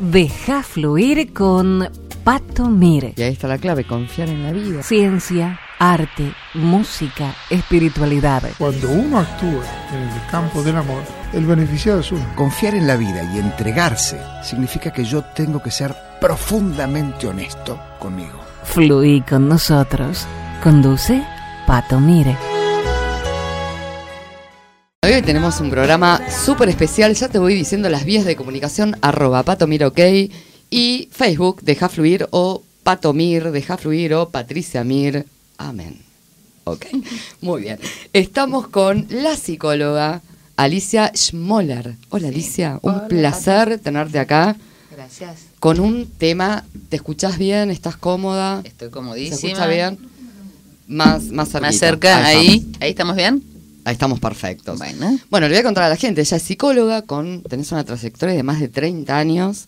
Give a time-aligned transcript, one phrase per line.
[0.00, 1.86] Deja fluir con
[2.24, 3.12] Pato Mire.
[3.16, 4.82] Y ahí está la clave, confiar en la vida.
[4.82, 8.42] Ciencia, arte, música, espiritualidad.
[8.56, 11.02] Cuando uno actúa en el campo del amor,
[11.34, 12.24] el beneficiado es uno.
[12.34, 18.40] Confiar en la vida y entregarse significa que yo tengo que ser profundamente honesto conmigo.
[18.64, 20.26] Fluí con nosotros.
[20.62, 21.22] Conduce
[21.66, 22.49] Pato Mire.
[25.12, 29.42] Hoy tenemos un programa súper especial, ya te voy diciendo las vías de comunicación, arroba
[29.42, 29.98] patomir ok,
[30.70, 35.26] y Facebook, deja fluir, o patomir, deja fluir, o Patricia Mir,
[35.58, 36.00] amén.
[36.62, 36.86] Ok,
[37.40, 37.80] muy bien.
[38.12, 40.22] Estamos con la psicóloga
[40.56, 41.96] Alicia Schmoller.
[42.10, 44.56] Hola Alicia, un placer tenerte acá.
[44.92, 45.40] Gracias.
[45.58, 47.72] Con un tema, ¿te escuchás bien?
[47.72, 48.60] ¿Estás cómoda?
[48.62, 49.36] Estoy comodísima.
[49.36, 49.98] ¿Se escucha bien?
[50.86, 51.66] Más, más, cerquita.
[51.66, 52.70] Más cerca, ahí.
[52.78, 53.49] Ahí estamos bien.
[53.90, 54.78] Ahí estamos perfectos.
[54.78, 55.18] Bueno.
[55.30, 58.36] Bueno, le voy a contar a la gente, ella es psicóloga, con tenés una trayectoria
[58.36, 59.66] de más de 30 años.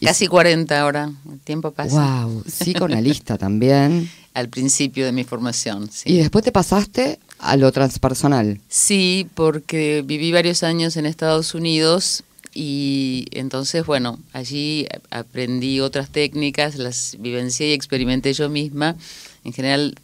[0.00, 1.12] Casi 40 ahora.
[1.30, 2.24] El tiempo pasa.
[2.24, 4.10] Wow, psicoanalista también.
[4.34, 6.10] Al principio de mi formación, sí.
[6.10, 8.60] Y después te pasaste a lo transpersonal.
[8.68, 16.78] Sí, porque viví varios años en Estados Unidos y entonces, bueno, allí aprendí otras técnicas,
[16.78, 18.96] las vivencié y experimenté yo misma.
[19.44, 19.94] En general,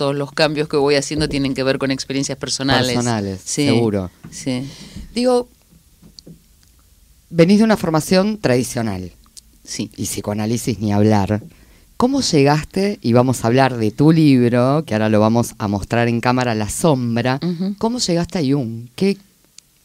[0.00, 2.86] todos los cambios que voy haciendo tienen que ver con experiencias personales.
[2.94, 4.10] Personales, Sí, seguro.
[4.30, 4.66] Sí.
[5.14, 5.46] Digo,
[7.28, 9.12] venís de una formación tradicional
[9.62, 9.90] Sí.
[9.98, 11.42] y psicoanálisis ni hablar.
[11.98, 16.08] ¿Cómo llegaste, y vamos a hablar de tu libro, que ahora lo vamos a mostrar
[16.08, 17.38] en cámara, La Sombra.
[17.76, 18.88] ¿cómo llegaste a Jung?
[18.96, 19.18] ¿Qué?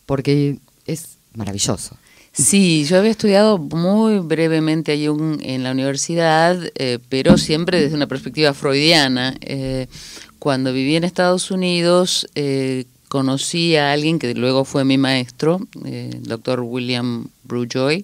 [0.06, 1.98] Porque es maravilloso.
[2.38, 7.96] Sí, yo había estudiado muy brevemente a Jung en la universidad, eh, pero siempre desde
[7.96, 9.38] una perspectiva freudiana.
[9.40, 9.88] Eh,
[10.38, 16.24] cuando viví en Estados Unidos, eh, conocí a alguien que luego fue mi maestro, el
[16.24, 18.04] doctor William Brujoy,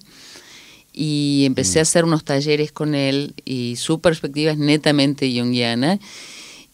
[0.94, 6.00] y empecé a hacer unos talleres con él y su perspectiva es netamente junguiana.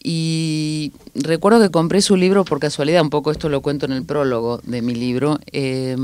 [0.00, 4.04] Y recuerdo que compré su libro por casualidad, un poco esto lo cuento en el
[4.04, 5.96] prólogo de mi libro, eh,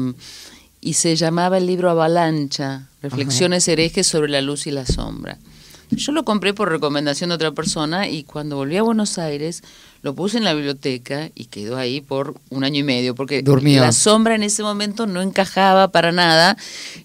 [0.84, 5.39] y se llamaba el libro Avalancha, Reflexiones herejes sobre la luz y la sombra.
[5.91, 9.62] Yo lo compré por recomendación de otra persona y cuando volví a Buenos Aires
[10.03, 13.81] lo puse en la biblioteca y quedó ahí por un año y medio, porque Durmió.
[13.81, 16.56] la sombra en ese momento no encajaba para nada,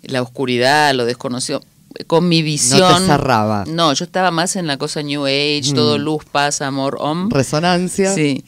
[0.03, 1.61] la oscuridad, lo desconocido,
[2.07, 3.05] con mi visión.
[3.05, 3.63] cerraba.
[3.67, 6.01] No, yo estaba más en la cosa New Age, todo Mm.
[6.01, 7.29] luz, paz, amor, om.
[7.29, 8.13] Resonancia.
[8.13, 8.43] Sí.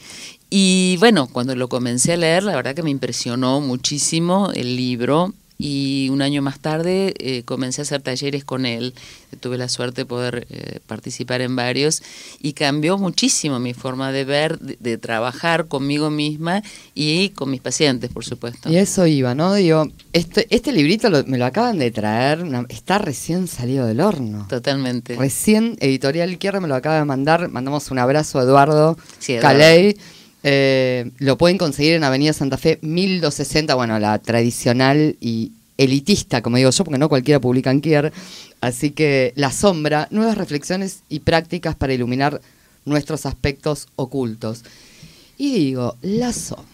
[0.53, 5.33] Y bueno, cuando lo comencé a leer, la verdad que me impresionó muchísimo el libro.
[5.63, 8.95] Y un año más tarde eh, comencé a hacer talleres con él.
[9.41, 12.01] Tuve la suerte de poder eh, participar en varios.
[12.41, 16.63] Y cambió muchísimo mi forma de ver, de, de trabajar conmigo misma
[16.95, 18.71] y con mis pacientes, por supuesto.
[18.71, 19.53] Y eso iba, ¿no?
[19.53, 24.01] Digo, este, este librito lo- me lo acaban de traer, una- está recién salido del
[24.01, 24.47] horno.
[24.49, 25.15] Totalmente.
[25.15, 27.49] Recién Editorial Quiera me lo acaba de mandar.
[27.49, 29.59] Mandamos un abrazo a Eduardo Sí, Eduardo.
[29.59, 29.97] Caley.
[30.43, 36.57] Eh, lo pueden conseguir en Avenida Santa Fe 1260, bueno, la tradicional y elitista, como
[36.57, 38.11] digo yo, porque no cualquiera publica en Kier.
[38.59, 42.41] Así que La Sombra, nuevas reflexiones y prácticas para iluminar
[42.85, 44.63] nuestros aspectos ocultos.
[45.37, 46.71] Y digo, La Sombra.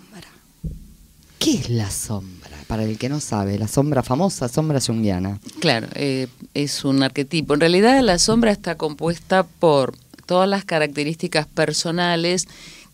[1.39, 2.57] ¿Qué es la sombra?
[2.67, 5.39] Para el que no sabe, la sombra famosa, sombra junguiana.
[5.59, 7.53] Claro, eh, es un arquetipo.
[7.53, 9.95] En realidad la sombra está compuesta por
[10.25, 12.47] todas las características personales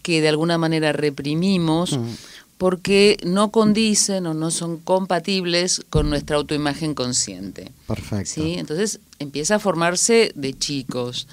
[0.03, 2.03] que de alguna manera reprimimos Mm.
[2.59, 7.71] porque no condicen o no son compatibles con nuestra autoimagen consciente.
[7.87, 8.31] Perfecto.
[8.35, 8.53] ¿sí?
[8.57, 11.27] Entonces empieza a formarse de chicos.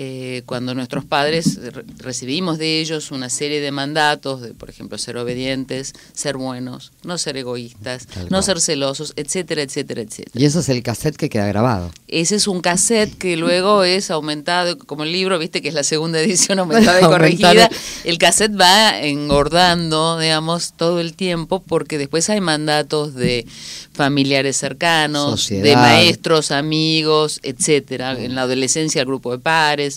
[0.00, 4.96] Eh, cuando nuestros padres re- recibimos de ellos una serie de mandatos, de por ejemplo
[4.96, 8.44] ser obedientes, ser buenos, no ser egoístas, Tal no cual.
[8.44, 10.30] ser celosos, etcétera, etcétera, etcétera.
[10.40, 11.90] Y eso es el cassette que queda grabado.
[12.06, 15.82] Ese es un cassette que luego es aumentado, como el libro, viste que es la
[15.82, 17.68] segunda edición aumentada y corregida.
[18.04, 23.46] El cassette va engordando, digamos, todo el tiempo, porque después hay mandatos de
[23.94, 25.64] familiares cercanos, Sociedad.
[25.64, 28.12] de maestros, amigos, etcétera.
[28.16, 29.87] En la adolescencia, el grupo de pares.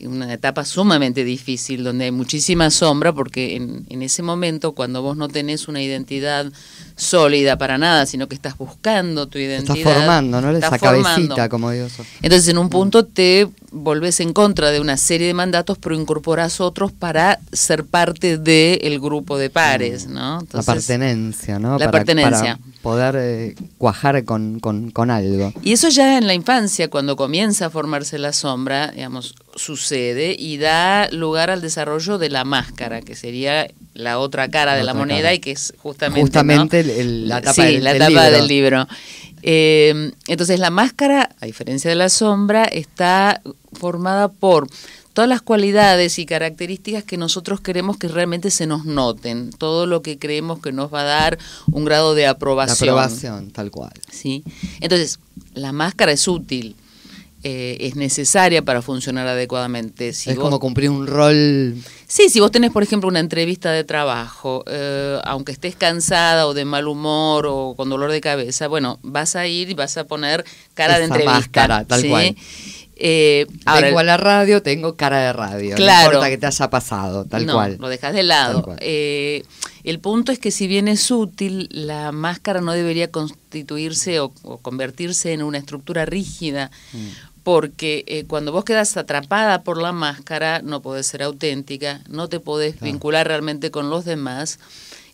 [0.00, 5.16] Una etapa sumamente difícil donde hay muchísima sombra porque en, en ese momento cuando vos
[5.16, 6.52] no tenés una identidad
[6.98, 9.76] sólida para nada, sino que estás buscando tu identidad.
[9.76, 10.50] Estás formando, ¿no?
[10.50, 11.86] Esa cabecita, como digo.
[12.22, 16.60] Entonces, en un punto te volvés en contra de una serie de mandatos, pero incorporás
[16.60, 20.40] otros para ser parte del grupo de pares, ¿no?
[20.52, 21.78] la pertenencia, ¿no?
[21.78, 22.58] la pertenencia.
[22.58, 25.52] Para poder eh, cuajar con, con, con algo.
[25.62, 30.58] Y eso ya en la infancia, cuando comienza a formarse la sombra, digamos, sucede y
[30.58, 35.22] da lugar al desarrollo de la máscara, que sería la otra cara de la, moneda
[35.22, 35.34] cara.
[35.34, 36.90] y que es justamente, Justamente ¿no?
[36.92, 38.36] el- el- la tapa Sí, del- la del tapa libro.
[38.38, 38.88] del libro.
[39.42, 43.40] Eh, entonces la máscara, a diferencia de la sombra, está
[43.72, 44.66] formada por
[45.12, 50.02] todas las cualidades y características que nosotros queremos que realmente se nos noten, todo lo
[50.02, 51.38] que creemos que nos va a dar
[51.70, 52.88] un grado de La aprobación.
[52.90, 53.92] aprobación, tal cual.
[54.10, 54.44] ¿sí?
[54.80, 55.18] Entonces,
[55.54, 56.76] la máscara es útil,
[57.44, 60.12] eh, es necesaria para funcionar adecuadamente.
[60.12, 61.76] Si es vos- como cumplir un rol.
[62.08, 66.54] Sí, si vos tenés, por ejemplo, una entrevista de trabajo, eh, aunque estés cansada o
[66.54, 70.04] de mal humor o con dolor de cabeza, bueno, vas a ir y vas a
[70.04, 70.44] poner
[70.74, 71.32] cara de entrevista.
[71.32, 72.08] máscara, tal ¿sí?
[72.08, 72.36] cual.
[73.00, 75.76] Eh, ahora, Vengo a la radio, tengo cara de radio.
[75.76, 76.00] Claro.
[76.10, 77.76] No importa que te haya pasado, tal no, cual.
[77.78, 78.76] lo dejas de lado.
[78.80, 79.44] Eh,
[79.84, 84.58] el punto es que si bien es útil, la máscara no debería constituirse o, o
[84.58, 87.06] convertirse en una estructura rígida, Mm.
[87.44, 92.40] porque eh, cuando vos quedas atrapada por la máscara, no podés ser auténtica, no te
[92.40, 92.92] podés Claro.
[92.92, 94.58] vincular realmente con los demás.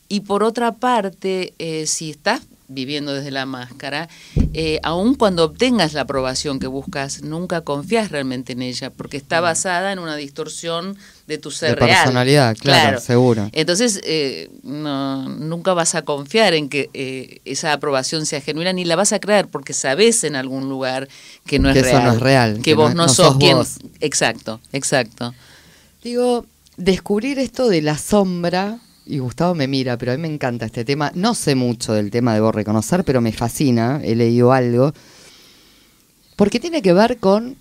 [0.09, 2.41] Y por otra parte, eh, si estás
[2.75, 4.09] viviendo desde la máscara,
[4.53, 9.41] eh, aun cuando obtengas la aprobación que buscas, nunca confías realmente en ella, porque está
[9.41, 11.71] basada en una distorsión de tu ser.
[11.71, 12.03] De real.
[12.03, 13.49] personalidad, claro, seguro.
[13.53, 18.85] Entonces, eh, no, nunca vas a confiar en que eh, esa aprobación sea genuina, ni
[18.85, 21.09] la vas a creer, porque sabes en algún lugar
[21.47, 22.05] que no es Que eso real.
[22.05, 23.57] no es real, Que, que vos no- no, no sos sos quien.
[23.57, 23.77] vos.
[24.01, 25.35] Exacto, exacto.
[26.03, 26.45] Digo,
[26.77, 30.85] descubrir esto de la sombra, y Gustavo me mira, pero a mí me encanta este
[30.85, 31.13] tema.
[31.15, 34.93] No sé mucho del tema, debo reconocer, pero me fascina, he leído algo.
[36.37, 37.57] Porque tiene que ver con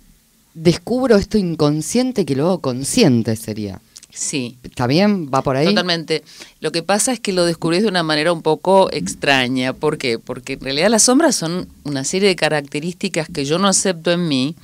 [0.54, 3.80] descubro esto inconsciente que luego consciente sería.
[4.10, 4.56] Sí.
[4.62, 5.28] ¿Está bien?
[5.32, 5.66] ¿Va por ahí?
[5.66, 6.22] Totalmente.
[6.60, 9.72] Lo que pasa es que lo descubrís de una manera un poco extraña.
[9.72, 10.20] ¿Por qué?
[10.20, 14.28] Porque en realidad las sombras son una serie de características que yo no acepto en
[14.28, 14.54] mí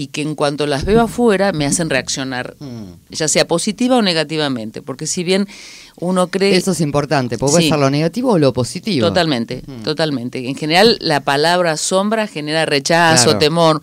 [0.00, 2.84] y que en cuanto las veo afuera me hacen reaccionar, Mm.
[3.10, 4.80] ya sea positiva o negativamente.
[4.80, 5.46] Porque si bien
[5.96, 6.56] uno cree...
[6.56, 7.68] Eso es importante, puede Sí.
[7.68, 9.06] ser lo negativo o lo positivo.
[9.08, 9.82] Totalmente, Mm.
[9.82, 10.48] totalmente.
[10.48, 13.38] En general, la palabra sombra genera rechazo, Claro.
[13.38, 13.82] temor.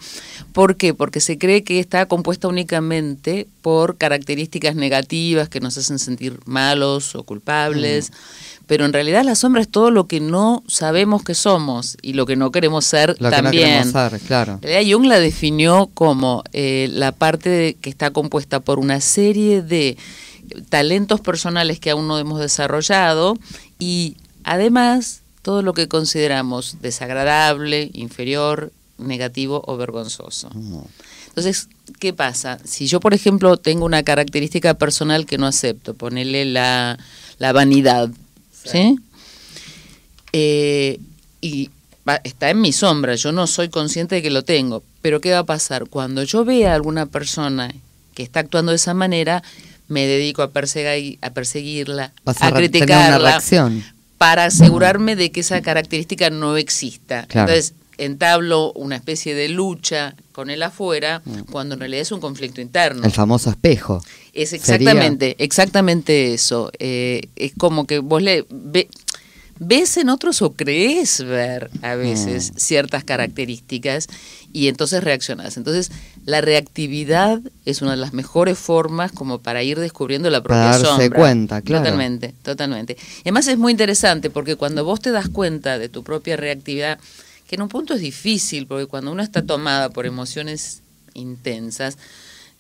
[0.54, 0.96] ¿Por qué?
[0.96, 7.14] Porque se cree que está compuesta únicamente por características negativas que nos hacen sentir malos
[7.16, 8.12] o culpables.
[8.68, 12.26] Pero en realidad la sombra es todo lo que no sabemos que somos y lo
[12.26, 13.84] que no queremos ser Lo que no también.
[13.84, 14.54] queremos ser, claro.
[14.56, 19.00] En realidad Jung la definió como eh, la parte de- que está compuesta por una
[19.02, 19.98] serie de
[20.70, 23.38] talentos personales que aún no hemos desarrollado
[23.80, 30.50] y además todo lo que consideramos desagradable, inferior, negativo o vergonzoso.
[30.54, 30.80] Mm.
[31.30, 31.70] Entonces,
[32.00, 32.58] ¿qué pasa?
[32.66, 36.98] Si yo, por ejemplo, tengo una característica personal que no acepto, ponerle la,
[37.38, 38.10] la vanidad,
[38.68, 39.00] ¿sí?
[40.34, 41.00] Eh,
[41.42, 41.70] y
[42.08, 45.32] va- está en mi sombra, yo no soy consciente de que lo tengo, pero ¿qué
[45.32, 45.88] va a pasar?
[45.88, 47.74] Cuando yo vea a alguna persona
[48.14, 49.44] que está actuando de esa manera,
[49.88, 53.42] me dedico a, perseguir, a perseguirla, Vas a, criticarla,
[54.18, 57.26] para asegurarme de que esa característica no exista.
[57.28, 57.52] Claro.
[57.52, 61.40] Entonces, entablo una especie de lucha con el afuera, Mm.
[61.52, 63.04] cuando en realidad es un conflicto interno.
[63.04, 64.04] El famoso espejo.
[64.34, 66.72] Es Sería- exactamente, exactamente eso.
[66.80, 68.88] Eh, es como que vos le ve-
[69.60, 72.58] ves en otros o crees ver a veces Mm.
[72.60, 74.08] ciertas características
[74.54, 75.58] y entonces reaccionás.
[75.58, 75.92] Entonces,
[76.26, 80.78] la reactividad es una de las mejores formas como para ir descubriendo la propia Para
[80.78, 81.10] darse sombra.
[81.20, 81.84] cuenta, claro.
[81.86, 82.98] Totalmente, totalmente.
[83.20, 87.00] Y además es muy interesante porque cuando vos te das cuenta de tu propia reactividad,
[87.48, 90.82] que en un punto es difícil, porque cuando uno está tomada por emociones
[91.14, 91.98] intensas,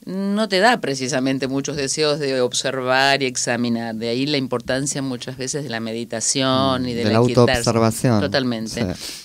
[0.06, 3.96] no te da precisamente muchos deseos de observar y examinar.
[3.96, 8.22] De ahí la importancia muchas veces de la meditación y de, de la autoobservación.
[8.22, 8.96] Totalmente.
[8.96, 9.18] Sí.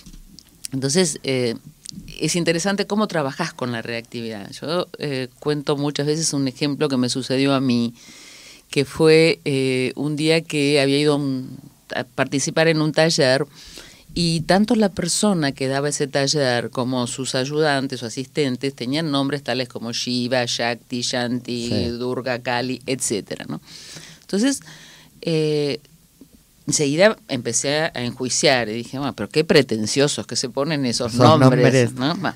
[0.73, 1.55] Entonces, eh,
[2.19, 4.49] es interesante cómo trabajas con la reactividad.
[4.59, 7.93] Yo eh, cuento muchas veces un ejemplo que me sucedió a mí,
[8.69, 11.57] que fue eh, un día que había ido a un-
[11.95, 13.45] a participar en un taller
[14.15, 19.43] y tanto la persona que daba ese taller como sus ayudantes o asistentes tenían nombres
[19.43, 21.85] tales como Shiva, Shakti, Shanti, Sí.
[21.97, 23.59] Durga, Kali, etcétera, ¿no?
[24.21, 24.59] Entonces,
[25.21, 25.79] eh,
[26.67, 31.39] enseguida empecé a enjuiciar y dije, bueno, pero qué pretenciosos que se ponen esos Esos
[31.39, 31.93] nombres.
[31.93, 32.35] nombres.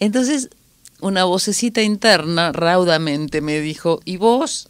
[0.00, 0.48] Entonces,
[1.00, 4.68] una vocecita interna raudamente me dijo, ¿y vos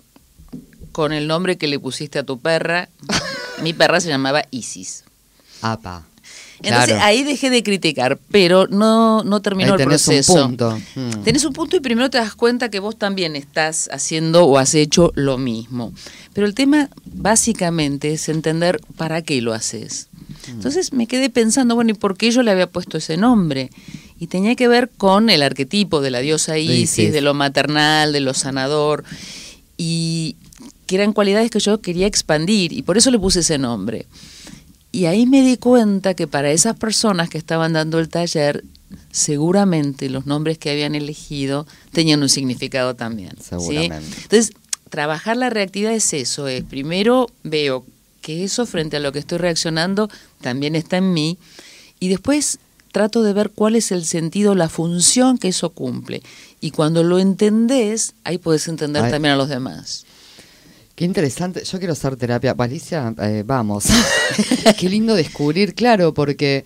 [0.92, 2.88] con el nombre que le pusiste a tu perra?
[3.62, 5.04] Mi perra se llamaba Isis.
[5.62, 6.04] Apa.
[6.62, 7.02] Entonces Claro.
[7.04, 10.34] ahí dejé de criticar, pero no, no terminó Ahí el tenés un proceso.
[10.46, 10.78] punto.
[10.94, 11.22] Mm.
[11.24, 14.74] Tenés un punto y primero te das cuenta que vos también estás haciendo o has
[14.74, 15.92] hecho lo mismo.
[16.34, 20.08] Pero el tema básicamente es entender para qué lo haces.
[20.48, 20.50] Mm.
[20.52, 23.70] Entonces me quedé pensando, bueno, ¿y por qué yo le había puesto ese nombre?
[24.20, 27.12] Y tenía que ver con el arquetipo de la diosa Isis, Isis.
[27.12, 29.02] de lo maternal, de lo sanador.
[29.76, 30.36] Y
[30.86, 34.06] que eran cualidades que yo quería expandir y por eso le puse ese nombre.
[34.92, 38.62] Y ahí me di cuenta que para esas personas que estaban dando el taller,
[39.10, 43.30] seguramente los nombres que habían elegido tenían un significado también.
[43.38, 43.48] ¿sí?
[43.48, 44.16] Seguramente.
[44.22, 44.52] Entonces,
[44.90, 47.86] trabajar la reactividad es eso, es primero veo
[48.20, 50.10] que eso frente a lo que estoy reaccionando
[50.42, 51.38] también está en mí
[51.98, 52.58] y después
[52.92, 56.22] trato de ver cuál es el sentido, la función que eso cumple.
[56.60, 59.10] Y cuando lo entendés, ahí puedes entender Ay.
[59.10, 60.04] también a los demás.
[60.94, 61.64] Qué interesante.
[61.64, 62.54] Yo quiero hacer terapia.
[62.58, 63.84] Alicia, eh, vamos.
[64.78, 66.64] Qué lindo descubrir, claro, porque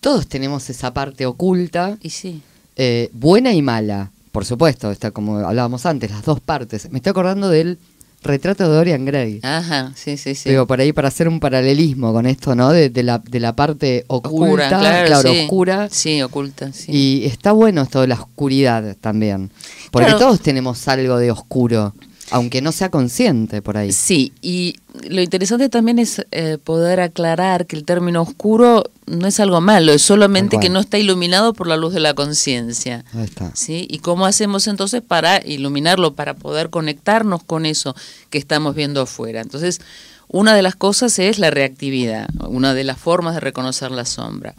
[0.00, 2.42] todos tenemos esa parte oculta, Y sí.
[2.76, 4.10] eh, buena y mala.
[4.32, 6.90] Por supuesto, está como hablábamos antes, las dos partes.
[6.90, 7.78] Me estoy acordando del
[8.22, 9.40] retrato de Dorian Gray.
[9.42, 10.50] Ajá, sí, sí, sí.
[10.50, 12.70] Digo, por ahí para hacer un paralelismo con esto, ¿no?
[12.70, 15.40] De, de la, de la parte oculta, oscura, claro, sí.
[15.44, 15.88] oscura.
[15.90, 16.92] Sí, oculta, sí.
[16.92, 19.50] Y está bueno esto de la oscuridad también.
[19.90, 20.18] Porque Claro.
[20.18, 21.94] todos tenemos algo de oscuro,
[22.30, 23.92] aunque no sea consciente por ahí.
[23.92, 24.76] Sí, y
[25.08, 29.92] lo interesante también es eh, poder aclarar que el término oscuro no es algo malo,
[29.92, 33.04] es solamente que no está iluminado por la luz de la conciencia.
[33.14, 33.50] Ahí está.
[33.54, 33.86] ¿Sí?
[33.90, 37.94] ¿Y cómo hacemos entonces para iluminarlo, para poder conectarnos con eso
[38.30, 39.40] que estamos viendo afuera?
[39.40, 39.80] Entonces,
[40.28, 44.54] una de las cosas es la reactividad, una de las formas de reconocer la sombra.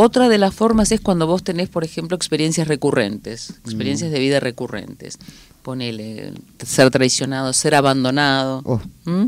[0.00, 4.38] Otra de las formas es cuando vos tenés, por ejemplo, experiencias recurrentes, experiencias de vida
[4.38, 5.18] recurrentes.
[5.68, 6.32] Ponele
[6.64, 8.62] ser traicionado, ser abandonado.
[8.64, 8.80] Oh.
[9.04, 9.26] ¿Mm?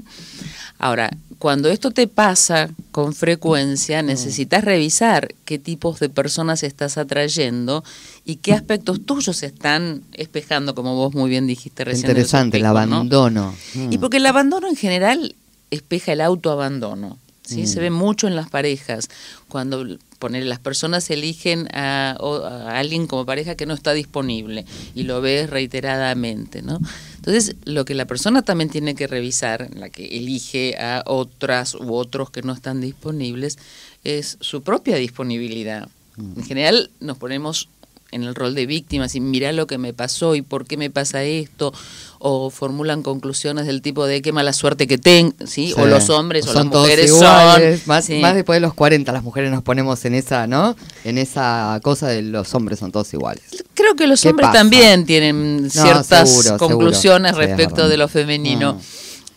[0.78, 7.84] Ahora, cuando esto te pasa con frecuencia, necesitas revisar qué tipos de personas estás atrayendo
[8.24, 12.08] y qué aspectos tuyos están espejando, como vos muy bien dijiste recién.
[12.10, 13.54] Interesante, el abandono.
[13.74, 14.00] Y Mm.
[14.00, 15.34] porque el abandono en general
[15.70, 17.18] espeja el autoabandono.
[17.44, 17.64] ¿sí?
[17.64, 17.66] Mm.
[17.66, 19.10] Se ve mucho en las parejas.
[19.50, 19.84] Cuando
[20.20, 25.20] poner, las personas eligen a, a alguien como pareja que no está disponible y lo
[25.20, 26.62] ves reiteradamente.
[26.62, 26.78] ¿no?
[27.16, 31.94] Entonces, lo que la persona también tiene que revisar, la que elige a otras u
[31.94, 33.58] otros que no están disponibles,
[34.04, 35.88] es su propia disponibilidad.
[36.36, 37.68] En general nos ponemos
[38.12, 40.90] en el rol de víctimas y mira lo que me pasó y por qué me
[40.90, 41.72] pasa esto
[42.18, 45.72] o formulan conclusiones del tipo de qué mala suerte que tengo, ¿sí?
[45.76, 47.80] O los hombres o Son las mujeres iguales.
[47.80, 48.18] son Más, sí.
[48.20, 50.76] más después de los 40 las mujeres nos ponemos en esa, ¿no?
[51.04, 53.44] En esa cosa de los hombres son todos iguales.
[53.74, 54.58] Creo que los ¿Qué hombres pasa?
[54.58, 57.46] también tienen ciertas seguro, conclusiones seguro.
[57.46, 58.78] Respecto de lo femenino.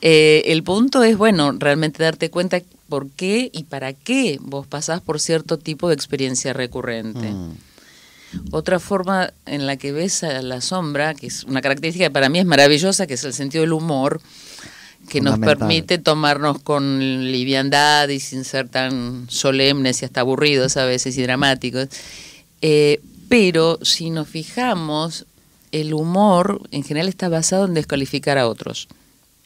[0.01, 4.99] Eh, el punto es, bueno, realmente darte cuenta por qué y para qué vos pasás
[4.99, 7.31] por cierto tipo de experiencia recurrente.
[7.31, 7.51] Mm.
[8.51, 12.29] Otra forma en la que ves a la sombra, que es una característica que para
[12.29, 14.21] mí es maravillosa, que es el sentido del humor,
[15.09, 20.85] que nos permite tomarnos con liviandad y sin ser tan solemnes y hasta aburridos a
[20.85, 21.89] veces y dramáticos.
[22.61, 25.25] Eh, pero si nos fijamos,
[25.71, 28.87] el humor en general está basado en descalificar a otros.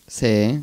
[0.08, 0.60] Sí,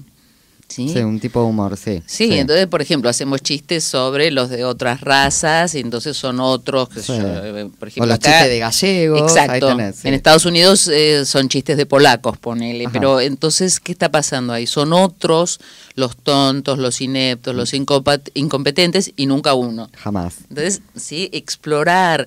[0.69, 0.89] ¿sí?
[0.89, 2.03] sí, un tipo de humor, sí.
[2.07, 6.89] Sí, entonces, por ejemplo, hacemos chistes sobre los de otras razas y entonces son otros,
[6.95, 7.03] Sí.
[7.09, 9.21] yo, eh, por O ejemplo, los acá- chistes de gallegos.
[9.33, 9.67] Exacto.
[9.69, 10.05] tenés.
[10.05, 12.85] En Estados Unidos eh, son chistes de polacos, ponele.
[12.87, 12.93] Ajá.
[12.93, 14.67] Pero entonces, ¿qué está pasando ahí?
[14.67, 15.61] Son otros
[15.95, 19.89] los tontos, los ineptos, los incompat- incompetentes y nunca uno.
[19.97, 20.35] Jamás.
[20.49, 22.27] Entonces, sí, explorar.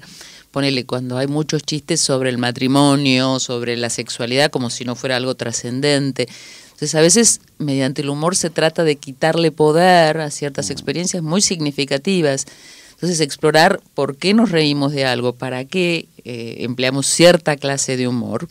[0.51, 5.17] Ponele, cuando hay muchos chistes sobre el matrimonio, sobre la sexualidad, como si no fuera
[5.17, 6.27] algo trascendente.
[6.77, 11.41] Entonces, a veces, mediante el humor se trata de quitarle poder a ciertas experiencias muy
[11.41, 12.45] significativas.
[12.91, 18.07] Entonces, explorar por qué nos reímos de algo, para qué eh, empleamos cierta clase de
[18.07, 18.47] humor,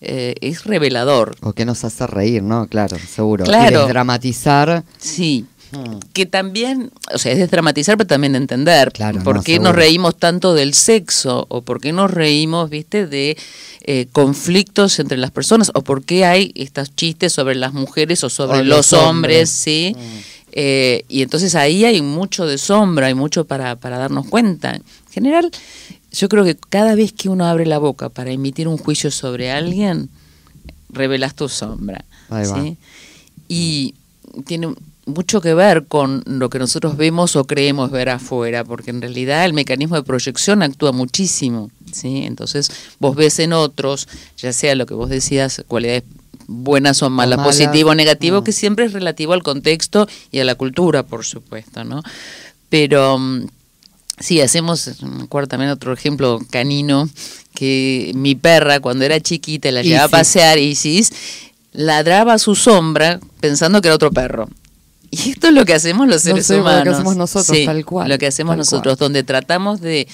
[0.00, 1.36] eh, es revelador.
[1.40, 2.66] O que nos hace reír, ¿no?
[2.66, 3.44] Claro, seguro.
[3.44, 3.78] Claro.
[3.78, 4.82] Y desdramatizar.
[4.98, 5.46] Sí.
[5.70, 5.98] Mm.
[6.12, 9.70] Que también, o sea, es desdramatizar, pero también de entender Claro, por no, qué seguro.
[9.70, 13.36] nos reímos tanto del sexo o por qué nos reímos, viste, de
[13.82, 18.30] eh, conflictos entre las personas o por qué hay estos chistes sobre las mujeres o
[18.30, 19.50] sobre O los, los hombres, hombres.
[19.50, 19.96] ¿sí?
[20.52, 24.74] Eh, y entonces ahí hay mucho de sombra, hay mucho para, para darnos cuenta.
[24.74, 25.50] En general,
[26.12, 29.50] yo creo que cada vez que uno abre la boca para emitir un juicio sobre
[29.50, 30.08] alguien,
[30.90, 32.04] revelas tu sombra.
[32.30, 32.64] Ahí va.
[33.48, 33.94] Y
[34.46, 34.74] tiene
[35.08, 39.44] mucho que ver con lo que nosotros vemos o creemos ver afuera, porque en realidad
[39.44, 42.24] el mecanismo de proyección actúa muchísimo, ¿sí?
[42.24, 46.04] Entonces vos ves en otros, ya sea lo que vos decías, cualidades
[46.46, 48.44] buenas o malas, malas, positivo o negativo, mm.
[48.44, 52.02] que siempre es relativo al contexto y a la cultura, por supuesto, ¿no?
[52.68, 53.46] Pero mm,
[54.18, 57.08] sí, hacemos, me acuerdo también otro ejemplo canino,
[57.54, 61.12] que mi perra cuando era chiquita la llevaba a pasear, Isis,
[61.72, 64.48] ladraba a su sombra pensando que era otro perro.
[65.26, 66.94] Y esto es lo que hacemos los No seres sé, lo que humanos.
[66.94, 70.06] hacemos nosotros, Sí, tal cual, Lo que hacemos nosotros, donde tratamos de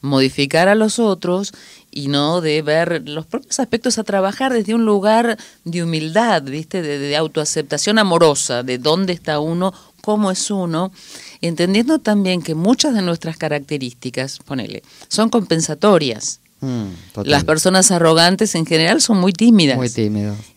[0.00, 1.52] modificar a los otros
[1.90, 6.82] y no de ver los propios aspectos a trabajar desde un lugar de humildad, ¿viste?
[6.82, 10.92] De, de autoaceptación amorosa, de dónde está uno, cómo es uno,
[11.40, 16.40] entendiendo también que muchas de nuestras características, ponele, son compensatorias.
[16.60, 16.86] Mm.
[17.24, 19.76] Las personas arrogantes en general son muy tímidas.
[19.76, 19.90] Muy.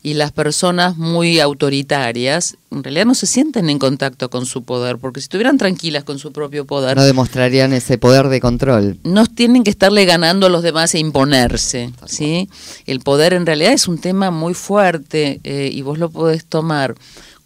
[0.02, 4.98] Y las personas muy autoritarias en realidad no se sienten en contacto con su poder,
[4.98, 8.98] porque si estuvieran tranquilas con su propio poder, No demostrarían ese poder de control.
[9.04, 11.92] no tienen que estarle ganando a los demás e imponerse.
[12.08, 12.50] ¿sí?
[12.88, 16.96] El poder en realidad es un tema muy fuerte eh, y vos lo podés tomar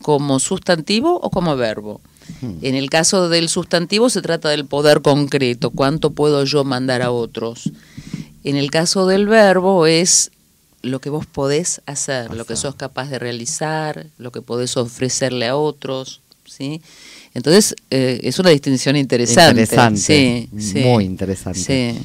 [0.01, 2.01] como sustantivo o como verbo.
[2.61, 7.11] En el caso del sustantivo se trata del poder concreto, cuánto puedo yo mandar a
[7.11, 7.71] otros.
[8.45, 10.31] En el caso del verbo es
[10.83, 15.47] lo que vos podés hacer, lo que sos capaz de realizar, lo que podés ofrecerle
[15.47, 16.79] a otros, ¿sí?
[17.33, 19.61] Entonces, eh, es una distinción interesante.
[19.61, 20.79] Interesante, Sí, sí.
[20.81, 21.59] muy interesante.
[21.59, 21.99] Sí.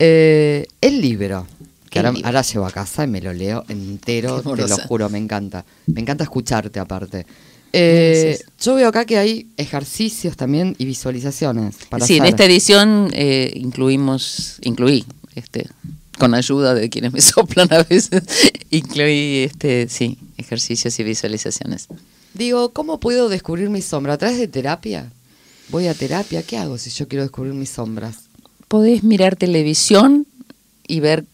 [0.00, 1.46] Eh, el libro,
[1.88, 5.64] que ahora, llevo a casa y me lo leo entero, te lo juro, me encanta.
[5.86, 7.24] Me encanta escucharte aparte.
[7.72, 11.76] Eh, yo veo acá que hay ejercicios también y visualizaciones.
[11.88, 15.04] Para Sí, en esta edición eh, incluimos, incluí,
[15.38, 15.68] este,
[16.18, 18.22] con ayuda de quienes me soplan a veces,
[18.70, 21.88] incluí, este, sí, ejercicios y visualizaciones.
[22.34, 24.14] Digo, ¿cómo puedo descubrir mi sombra?
[24.14, 25.10] ¿A través de terapia?
[25.70, 26.42] ¿Voy a terapia?
[26.42, 28.16] ¿Qué hago si yo quiero descubrir mis sombras?
[28.68, 30.26] Podés mirar televisión
[30.86, 31.24] y ver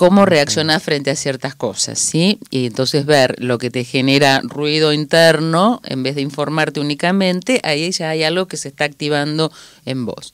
[0.00, 2.38] cómo reaccionás frente a ciertas cosas, ¿sí?
[2.50, 7.90] Y entonces ver lo que te genera ruido interno, en vez de informarte únicamente, ahí
[7.90, 9.52] ya hay algo que se está activando
[9.84, 10.32] en vos.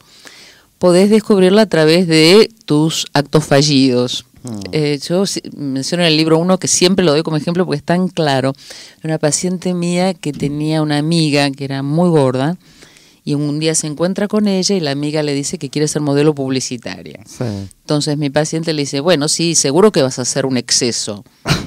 [0.79, 4.27] Podés descubrirlo a través de tus actos fallidos.
[4.43, 4.61] Mm.
[4.73, 5.25] Eh, yo
[5.57, 8.53] menciono en el libro uno que siempre lo doy como ejemplo porque es tan claro.
[9.03, 12.57] Una paciente mía que tenía una amiga que era muy gorda
[13.25, 16.01] y un día se encuentra con ella y la amiga le dice que quiere ser
[16.01, 17.21] modelo publicitaria.
[17.27, 17.45] Sí.
[17.81, 21.25] Entonces mi paciente le dice, bueno, sí, seguro que vas a hacer un exceso.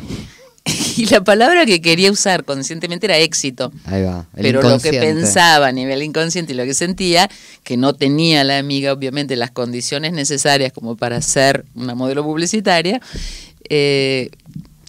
[0.98, 3.72] y la palabra que quería usar conscientemente era éxito.
[3.86, 4.28] Ahí va.
[4.36, 7.30] el Pero lo que pensaba a nivel inconsciente y lo que sentía,
[7.64, 13.02] que no tenía la amiga obviamente las condiciones necesarias como para ser una modelo publicitaria,
[13.70, 14.30] eh,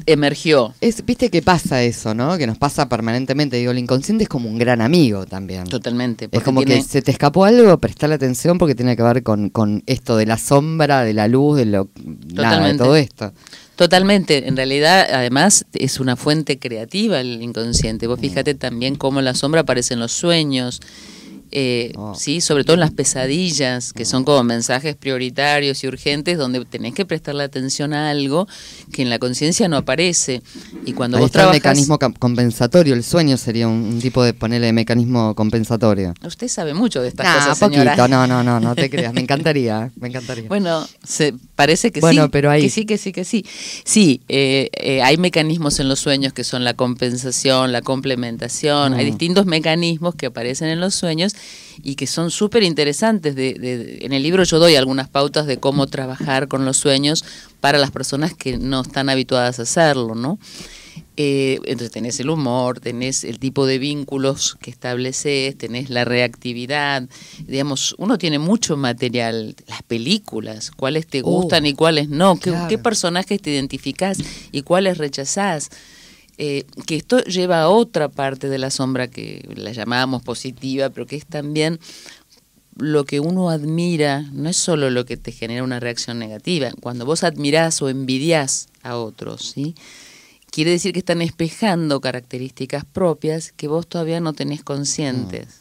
[0.06, 0.74] emergió.
[0.80, 2.36] Es, Viste que pasa eso, ¿no?
[2.38, 3.56] Que nos pasa permanentemente.
[3.56, 5.64] Digo, el inconsciente es como un gran amigo también.
[5.64, 6.28] Totalmente.
[6.30, 9.50] Es como tiene- que se te escapó algo, prestarle atención porque tiene que ver con,
[9.50, 11.88] con esto de la sombra, de la luz, de lo
[12.34, 13.32] nada, de todo esto.
[13.80, 18.06] Totalmente, en realidad además es una fuente creativa el inconsciente.
[18.06, 18.10] Mm.
[18.10, 20.82] Vos fíjate también cómo la sombra aparece en los sueños,
[21.52, 22.14] eh, Oh.
[22.14, 26.94] sí, sobre todo en las pesadillas, que son como mensajes prioritarios y urgentes donde tenés
[26.94, 28.46] que prestarle atención a algo
[28.92, 30.42] que en la conciencia no aparece.
[30.86, 32.94] Y cuando Ahí vos está el mecanismo compensatorio.
[32.94, 36.14] El sueño sería un, un tipo de ponerle mecanismo compensatorio.
[36.24, 38.08] usted sabe mucho de estas Nah, cosas, poquito, señora.
[38.08, 39.12] no, no, no, no te creas.
[39.12, 40.48] Me encantaría, me encantaría.
[40.48, 42.28] Bueno, se, parece que Bueno, sí.
[42.32, 43.44] pero ahí- Que sí, que sí, que sí.
[43.84, 48.94] Sí, eh, eh, hay mecanismos en los sueños que son la compensación, la complementación.
[48.94, 49.08] Hay Mm.
[49.08, 51.34] distintos mecanismos que aparecen en los sueños
[51.82, 53.34] y que son súper interesantes.
[53.34, 57.24] De, de- en el libro yo doy algunas pautas de cómo trabajar con los sueños
[57.60, 60.38] para las personas que no están habituadas a hacerlo, ¿no?
[61.16, 67.08] Eh, entonces tenés el humor, tenés el tipo de vínculos que estableces, tenés la reactividad,
[67.46, 72.54] digamos, uno tiene mucho material, las películas, cuáles te Oh, gustan y cuáles no, qué,
[72.68, 74.18] qué personajes te identificás
[74.50, 75.68] y cuáles rechazás.
[76.42, 81.06] Eh, que esto lleva a otra parte de la sombra que la llamábamos positiva, pero
[81.06, 81.78] que es también
[82.76, 86.70] lo que uno admira, no es solo lo que te genera una reacción negativa.
[86.80, 89.74] Cuando vos admirás o envidias a otros, ¿sí?
[90.50, 95.60] quiere decir que están espejando características propias que vos todavía no tenés conscientes.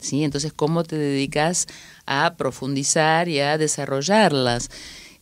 [0.00, 0.22] ¿sí?
[0.22, 1.66] Entonces, ¿cómo te dedicas
[2.04, 4.68] a profundizar y a desarrollarlas?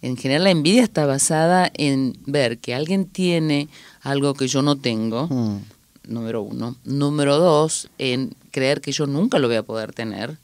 [0.02, 3.68] En general, la envidia está basada en ver que alguien tiene
[4.02, 5.58] algo que yo no tengo, Mm.
[6.06, 6.76] número uno.
[6.84, 10.36] Número dos, en creer que yo nunca lo voy a poder tener.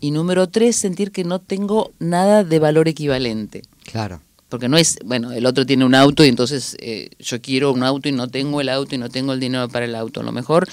[0.00, 3.62] Y número tres, sentir que no tengo nada de valor equivalente.
[3.84, 4.20] Claro.
[4.48, 7.84] Porque no es, bueno, el otro tiene un auto y entonces eh, yo quiero un
[7.84, 10.20] auto y no tengo el auto y no tengo el dinero para el auto.
[10.20, 10.66] A lo mejor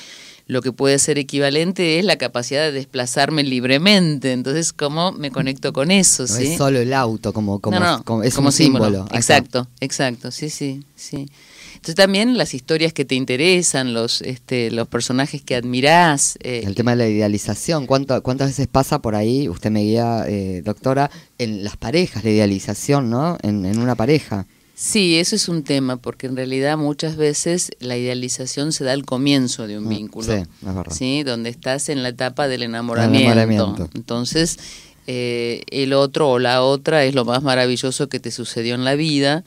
[0.47, 4.31] lo que puede ser equivalente es la capacidad de desplazarme libremente.
[4.31, 6.23] Entonces, ¿cómo me conecto con eso?
[6.23, 6.43] No ¿sí?
[6.53, 9.05] es solo el auto, como, como, No, no, como- es como un símbolo.
[9.13, 11.27] Exacto, exacto, sí, sí, sí.
[11.75, 16.37] Entonces también las historias que te interesan, los, este, los personajes que admirás.
[16.41, 20.23] eh, El tema de la idealización, ¿cuánto, ¿cuántas veces pasa por ahí, usted me guía,
[20.27, 23.37] eh, doctora, en las parejas, la idealización, ¿no?
[23.43, 24.47] En, en una pareja.
[24.79, 29.05] Sí, eso es un tema, porque en realidad muchas veces la idealización se da al
[29.05, 30.31] comienzo de un Mm, vínculo.
[30.35, 30.93] sí, es verdad.
[30.93, 31.23] ¿sí?
[31.23, 33.31] Donde estás en la etapa del enamoramiento.
[33.31, 33.89] enamoramiento.
[33.95, 34.59] Entonces,
[35.07, 38.93] eh, el otro o la otra es lo más maravilloso que te sucedió en la
[38.93, 39.43] vida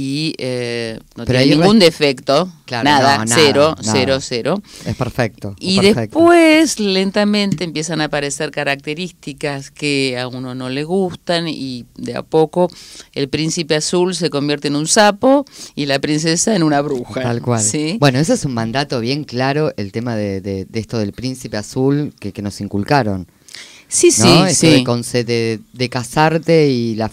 [0.00, 3.92] y eh, no Pero tiene ningún defecto, Claro, nada, no, nada, cero, nada.
[3.92, 4.62] cero, cero.
[4.86, 5.56] Es perfecto.
[5.58, 6.18] Y perfecto.
[6.20, 12.22] después, lentamente, empiezan a aparecer características que a uno no le gustan y de a
[12.22, 12.70] poco
[13.12, 17.20] el príncipe azul se convierte en un sapo y la princesa en una bruja.
[17.22, 17.60] Tal cual.
[17.60, 17.96] ¿sí?
[17.98, 21.56] Bueno, ese es un mandato bien claro, el tema de, de- de esto del príncipe
[21.56, 23.26] azul que, que nos inculcaron.
[23.88, 24.46] sí, sí, ¿no?
[24.46, 25.18] Esto sí.
[25.18, 27.10] de, de- de casarte y la...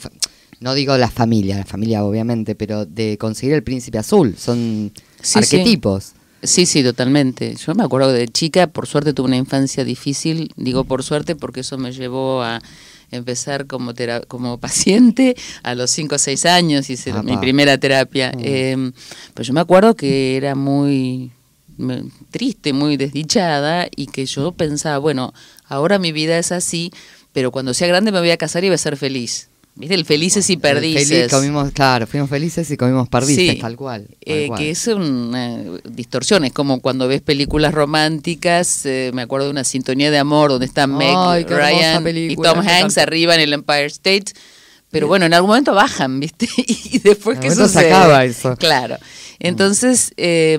[0.59, 4.35] No digo la familia, la familia obviamente, pero de conseguir el príncipe azul.
[4.37, 4.91] Son
[5.21, 6.13] Sí, arquetipos.
[6.43, 7.55] Sí, sí, totalmente.
[7.55, 11.61] Yo me acuerdo de chica, por suerte tuve una infancia difícil, digo por suerte porque
[11.61, 12.61] eso me llevó a
[13.11, 13.93] empezar como
[14.27, 18.31] como paciente a los 5 o 6 años, hice mi primera terapia.
[18.31, 18.41] Mm.
[18.43, 18.91] Eh,
[19.33, 21.31] pues yo me acuerdo que era muy
[22.31, 25.33] triste, muy desdichada y que yo pensaba, bueno,
[25.65, 26.91] ahora mi vida es así,
[27.33, 29.49] pero cuando sea grande me voy a casar y voy a ser feliz.
[29.77, 29.93] ¿Viste?
[29.95, 31.09] El felices y perdices.
[31.09, 33.59] feliz- comimos, claro, fuimos felices y comimos perdices, Sí.
[33.59, 34.05] tal cual.
[34.07, 34.57] tal Eh, cual.
[34.59, 39.65] que es una distorsión, es como cuando ves películas románticas, eh, me acuerdo de una
[39.65, 41.13] sintonía de amor donde están Meg
[41.49, 44.31] Ryan y Tom Hanks arriba en el Empire State,
[44.91, 46.47] pero bueno, en algún momento bajan, ¿viste?
[46.57, 48.55] y después algún momento se acaba eso.
[48.55, 48.95] Claro.
[49.39, 50.57] Entonces, eh,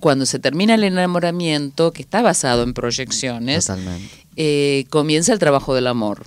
[0.00, 3.70] cuando se termina el enamoramiento, que está basado en proyecciones,
[4.34, 6.24] eh, comienza el trabajo del amor.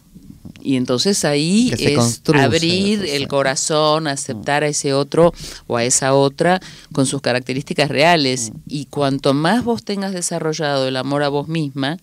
[0.63, 5.33] Y entonces ahí es abrir el corazón, aceptar a ese otro
[5.67, 6.61] o a esa otra
[6.93, 8.51] con sus características reales.
[8.67, 11.97] Y cuanto más vos tengas desarrollado el amor a vos misma,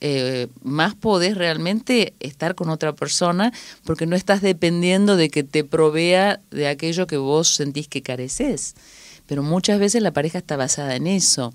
[0.00, 3.52] eh, más podés realmente estar con otra persona
[3.84, 8.74] porque no estás dependiendo de que te provea de aquello que vos sentís que careces.
[9.26, 11.54] Pero muchas veces la pareja está basada en eso.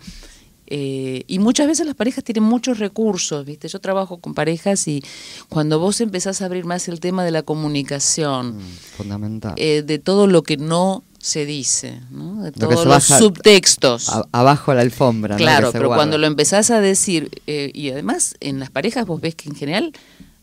[0.72, 3.68] Eh, y muchas veces las parejas tienen muchos recursos, ¿viste?
[3.68, 5.04] Yo trabajo con parejas y
[5.50, 8.62] cuando vos empezás a abrir más el tema de la comunicación, Mm,
[8.98, 9.54] fundamental.
[9.58, 12.44] eh, de todo lo que no se dice, ¿no?
[12.44, 14.10] de todos los subtextos.
[14.10, 15.36] A- abajo la alfombra.
[15.36, 16.00] Claro, pero guarda.
[16.00, 19.56] cuando lo empezás a decir, eh, y además en las parejas vos ves que en
[19.56, 19.92] general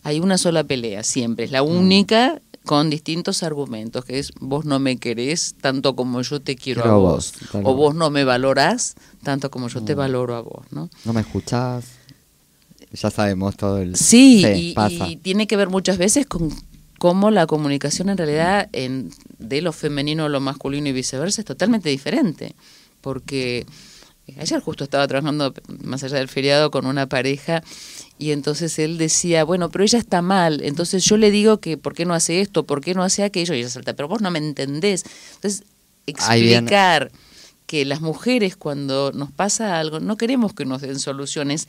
[0.07, 1.67] hay una sola pelea, siempre, es la Mm.
[1.79, 6.85] única con distintos argumentos, que es vos no me querés tanto como yo te quiero,
[6.85, 9.99] a vos, o vos no me valorás tanto como yo te Mm.
[9.99, 10.89] valoro a vos, ¿no?
[11.05, 11.85] No me escuchás.
[12.93, 13.97] Ya sabemos todo el...
[13.97, 15.09] Sí, y, pasa.
[15.09, 16.51] y tiene que ver muchas veces con
[16.99, 21.45] cómo la comunicación en realidad en, de lo femenino a lo masculino y viceversa es
[21.47, 22.55] totalmente diferente.
[23.01, 23.67] Porque
[24.39, 25.53] ayer justo estaba trabajando
[25.85, 27.63] más allá del feriado con una pareja
[28.19, 31.95] y entonces él decía, bueno, pero ella está mal, entonces yo le digo que por
[31.95, 34.31] qué no hace esto, por qué no hace aquello, y ella salta, pero vos no
[34.31, 35.05] me entendés.
[35.35, 35.65] Entonces,
[36.07, 37.11] explicar
[37.67, 41.69] que las mujeres cuando nos pasa algo no queremos que nos den soluciones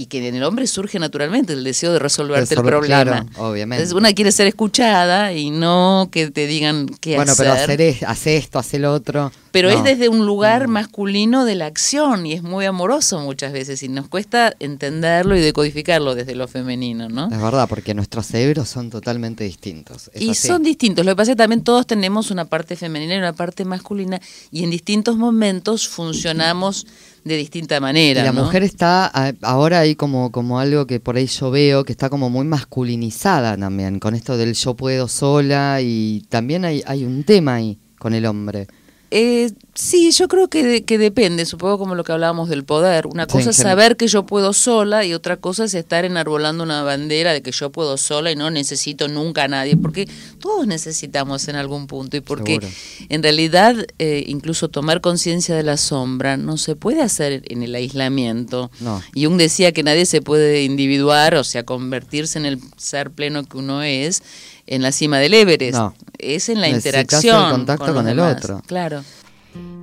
[0.00, 3.02] y que en el hombre surge naturalmente el deseo de resolverte el Resolver- problema.
[3.02, 3.82] claro, obviamente.
[3.82, 7.46] Entonces una quiere ser escuchada y no que te digan qué bueno, hacer.
[7.46, 9.32] pero hacer es- hace esto, hace lo otro.
[9.50, 9.76] Pero No.
[9.78, 13.88] es desde un lugar masculino de la acción y es muy amoroso muchas veces y
[13.88, 17.28] nos cuesta entenderlo y decodificarlo desde lo femenino, ¿no?
[17.32, 20.12] Es verdad, porque nuestros cerebros son totalmente distintos.
[20.14, 20.46] Es Y así.
[20.46, 21.04] son distintos.
[21.04, 24.20] Lo que pasa es que también todos tenemos una parte femenina y una parte masculina
[24.52, 26.86] y en distintos momentos funcionamos
[27.28, 28.22] de distinta manera.
[28.22, 28.44] Y la ¿no?
[28.44, 29.06] mujer está
[29.42, 33.56] ahora ahí como, como algo que por ahí yo veo, que está como muy masculinizada
[33.56, 38.14] también, con esto del yo puedo sola y también hay, hay un tema ahí con
[38.14, 38.66] el hombre.
[39.10, 43.06] Eh, sí, yo creo que, de- que depende, supongo como lo que hablábamos del poder.
[43.06, 46.62] Una Sí, cosa es saber que yo puedo sola y otra cosa es estar enarbolando
[46.62, 50.06] una bandera de que yo puedo sola y no necesito nunca a nadie, porque
[50.40, 52.68] todos necesitamos en algún punto y porque Seguro.
[53.08, 57.74] en realidad eh, incluso tomar conciencia de la sombra no se puede hacer en el
[57.74, 58.70] aislamiento.
[58.80, 59.02] No.
[59.14, 63.56] Jung decía que nadie se puede individuar, o sea, convertirse en el ser pleno que
[63.56, 64.22] uno es
[64.68, 65.76] en la cima del Everest.
[65.78, 65.94] No.
[66.18, 67.46] Es en la interacción.
[67.46, 68.36] el contacto con el demás.
[68.36, 68.62] otro.
[68.66, 69.02] Claro.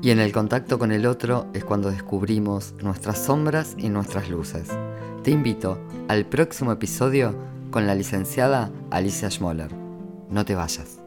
[0.02, 4.68] Y en el contacto con el otro es cuando descubrimos nuestras sombras y nuestras luces.
[5.24, 7.36] Te invito al próximo episodio
[7.72, 9.74] con la licenciada Alicia Schmoller.
[10.30, 11.00] No te vayas.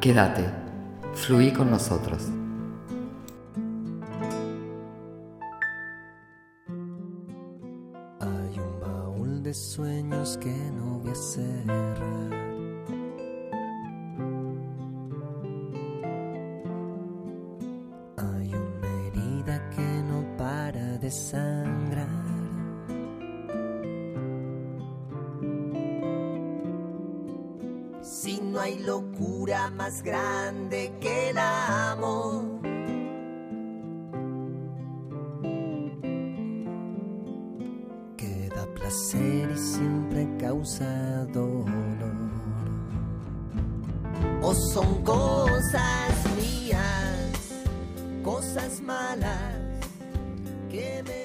[0.00, 0.44] Quédate,
[1.14, 2.22] fluí con nosotros.
[8.20, 10.71] Hay un baúl de sueños que
[18.16, 22.08] Hay una herida que no para de sangrar.
[28.00, 30.81] Si no hay locura más grande
[38.62, 41.66] Queda placer y siempre causa dolor.
[44.42, 47.52] O son cosas mías,
[48.22, 49.56] cosas malas
[50.70, 51.21] que me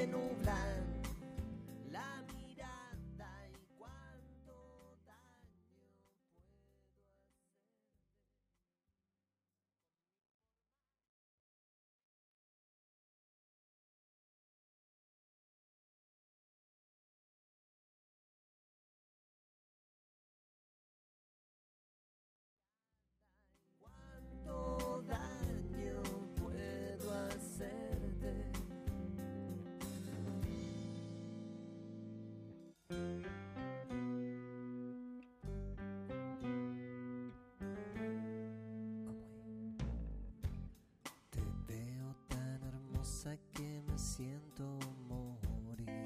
[43.08, 44.64] hermosa que me siento
[45.08, 46.04] morir.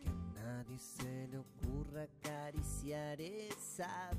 [0.00, 4.10] Que a nadie se le ocurra acariciar esa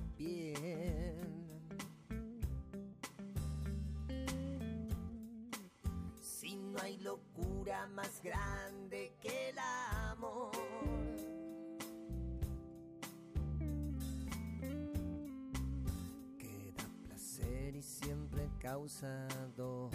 [18.68, 19.92] siempre causa dolor.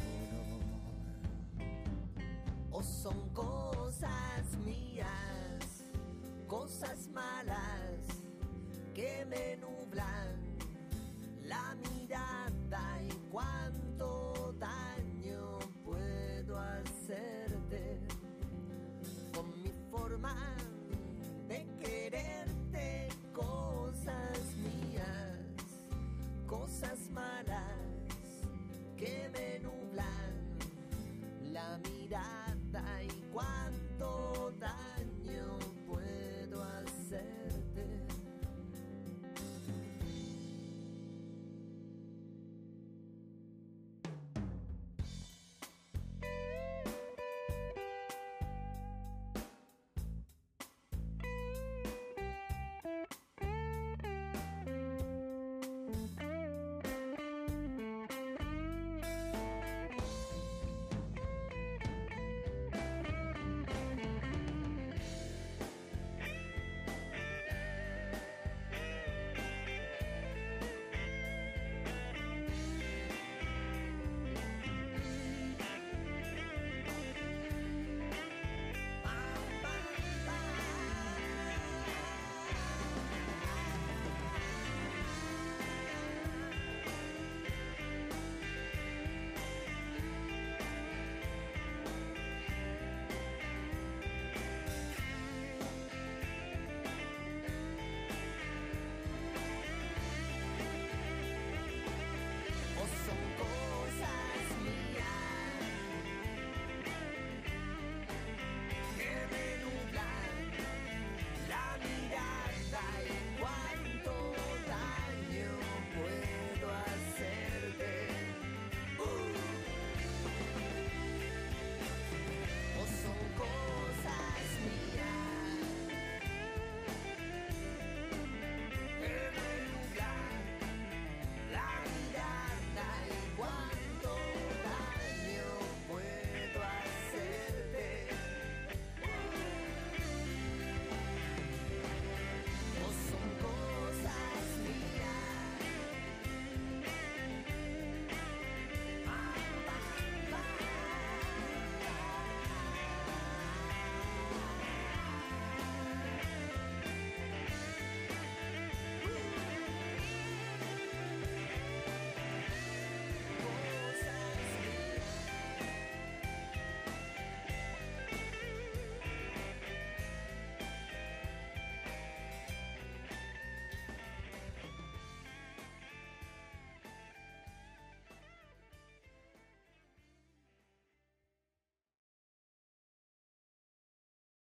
[2.70, 5.84] O son cosas mías,
[6.46, 8.00] cosas malas
[8.94, 10.31] que me nublan